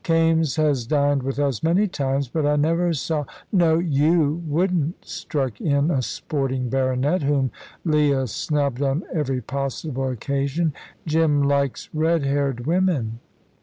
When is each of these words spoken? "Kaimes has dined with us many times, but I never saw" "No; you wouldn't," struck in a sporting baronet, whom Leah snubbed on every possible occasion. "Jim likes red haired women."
"Kaimes 0.03 0.55
has 0.55 0.87
dined 0.87 1.21
with 1.21 1.37
us 1.37 1.61
many 1.61 1.87
times, 1.87 2.27
but 2.27 2.43
I 2.43 2.55
never 2.55 2.91
saw" 2.91 3.25
"No; 3.51 3.77
you 3.77 4.41
wouldn't," 4.47 5.05
struck 5.05 5.61
in 5.61 5.91
a 5.91 6.01
sporting 6.01 6.69
baronet, 6.69 7.21
whom 7.21 7.51
Leah 7.85 8.25
snubbed 8.25 8.81
on 8.81 9.03
every 9.13 9.41
possible 9.41 10.07
occasion. 10.09 10.73
"Jim 11.05 11.43
likes 11.43 11.87
red 11.93 12.23
haired 12.23 12.65
women." 12.65 13.19